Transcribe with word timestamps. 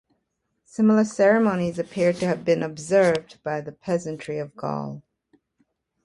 Similar 0.65 1.03
ceremonies 1.03 1.77
appear 1.77 2.11
to 2.11 2.25
have 2.25 2.43
been 2.43 2.63
observed 2.63 3.37
by 3.43 3.61
the 3.61 3.71
peasantry 3.71 4.39
of 4.39 4.55
Gaul. 4.55 5.03